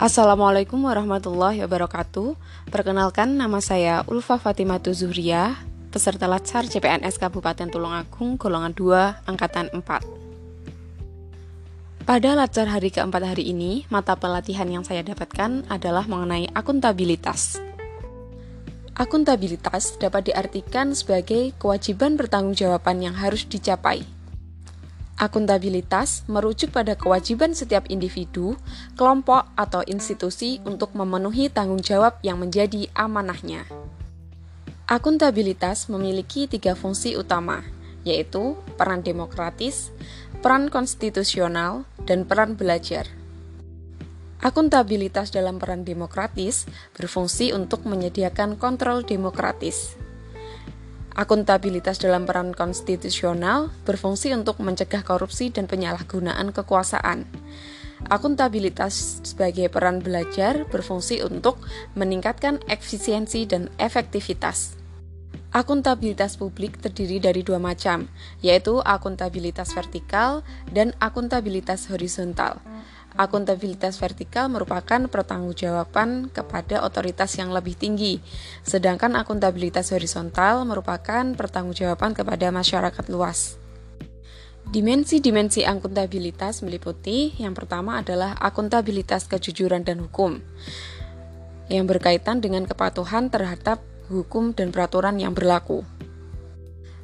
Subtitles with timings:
[0.00, 2.32] Assalamualaikum warahmatullahi wabarakatuh.
[2.72, 5.60] Perkenalkan nama saya Ulfa Fatimatu Zuhriyah,
[5.92, 12.08] peserta Latsar CPNS Kabupaten Tulungagung golongan 2 angkatan 4.
[12.08, 17.60] Pada Latsar hari keempat hari ini, mata pelatihan yang saya dapatkan adalah mengenai akuntabilitas.
[18.96, 24.08] Akuntabilitas dapat diartikan sebagai kewajiban pertanggungjawaban yang harus dicapai
[25.20, 28.56] Akuntabilitas merujuk pada kewajiban setiap individu,
[28.96, 33.68] kelompok, atau institusi untuk memenuhi tanggung jawab yang menjadi amanahnya.
[34.88, 37.60] Akuntabilitas memiliki tiga fungsi utama,
[38.00, 39.92] yaitu peran demokratis,
[40.40, 43.04] peran konstitusional, dan peran belajar.
[44.40, 46.64] Akuntabilitas dalam peran demokratis
[46.96, 50.00] berfungsi untuk menyediakan kontrol demokratis.
[51.20, 57.28] Akuntabilitas dalam peran konstitusional berfungsi untuk mencegah korupsi dan penyalahgunaan kekuasaan.
[58.08, 61.60] Akuntabilitas sebagai peran belajar berfungsi untuk
[61.92, 64.79] meningkatkan efisiensi dan efektivitas.
[65.50, 68.06] Akuntabilitas publik terdiri dari dua macam,
[68.38, 72.62] yaitu akuntabilitas vertikal dan akuntabilitas horizontal.
[73.18, 78.22] Akuntabilitas vertikal merupakan pertanggungjawaban kepada otoritas yang lebih tinggi,
[78.62, 83.58] sedangkan akuntabilitas horizontal merupakan pertanggungjawaban kepada masyarakat luas.
[84.70, 90.38] Dimensi-dimensi akuntabilitas meliputi yang pertama adalah akuntabilitas kejujuran dan hukum
[91.66, 95.86] yang berkaitan dengan kepatuhan terhadap hukum dan peraturan yang berlaku.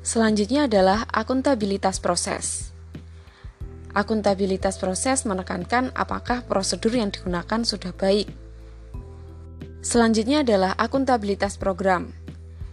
[0.00, 2.74] Selanjutnya adalah akuntabilitas proses
[3.94, 8.26] Akuntabilitas proses menekankan apakah prosedur yang digunakan sudah baik.
[9.86, 12.10] Selanjutnya adalah akuntabilitas program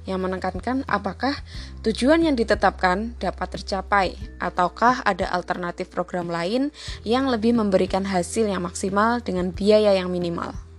[0.10, 1.38] yang menekankan apakah
[1.86, 6.74] tujuan yang ditetapkan dapat tercapai ataukah ada alternatif program lain
[7.06, 10.71] yang lebih memberikan hasil yang maksimal dengan biaya yang minimal.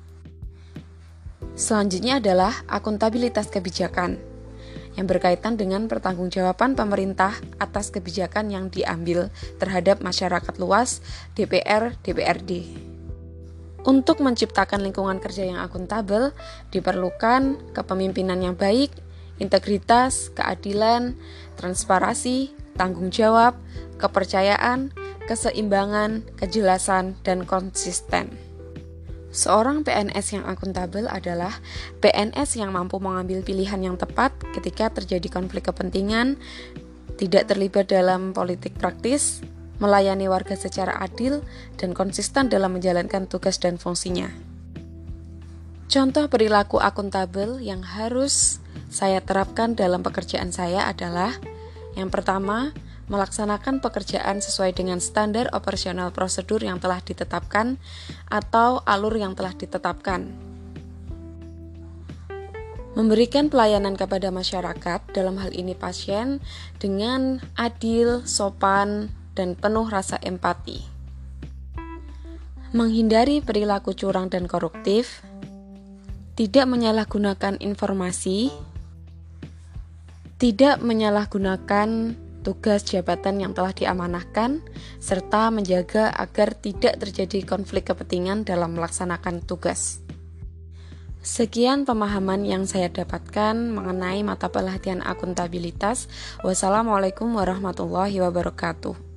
[1.52, 4.16] Selanjutnya adalah akuntabilitas kebijakan
[4.96, 11.00] yang berkaitan dengan pertanggungjawaban pemerintah atas kebijakan yang diambil terhadap masyarakat luas,
[11.32, 12.68] DPR, DPRD.
[13.82, 16.30] Untuk menciptakan lingkungan kerja yang akuntabel,
[16.70, 18.94] diperlukan kepemimpinan yang baik,
[19.42, 21.18] integritas, keadilan,
[21.58, 23.58] transparansi, tanggung jawab,
[23.98, 24.94] kepercayaan,
[25.26, 28.51] keseimbangan, kejelasan, dan konsisten.
[29.32, 31.56] Seorang PNS yang akuntabel adalah
[32.04, 36.36] PNS yang mampu mengambil pilihan yang tepat ketika terjadi konflik kepentingan,
[37.16, 39.40] tidak terlibat dalam politik praktis,
[39.80, 41.40] melayani warga secara adil,
[41.80, 44.28] dan konsisten dalam menjalankan tugas dan fungsinya.
[45.88, 48.60] Contoh perilaku akuntabel yang harus
[48.92, 51.32] saya terapkan dalam pekerjaan saya adalah
[51.96, 52.72] yang pertama,
[53.12, 57.76] melaksanakan pekerjaan sesuai dengan standar operasional prosedur yang telah ditetapkan
[58.32, 60.32] atau alur yang telah ditetapkan.
[62.92, 66.40] Memberikan pelayanan kepada masyarakat, dalam hal ini pasien,
[66.76, 70.84] dengan adil, sopan, dan penuh rasa empati.
[72.72, 75.24] Menghindari perilaku curang dan koruptif,
[76.36, 78.52] tidak menyalahgunakan informasi,
[80.36, 84.60] tidak menyalahgunakan tugas jabatan yang telah diamanahkan,
[84.98, 90.02] serta menjaga agar tidak terjadi konflik kepentingan dalam melaksanakan tugas.
[91.22, 96.10] Sekian pemahaman yang saya dapatkan mengenai mata pelatihan akuntabilitas.
[96.42, 99.11] Wassalamualaikum warahmatullahi wabarakatuh.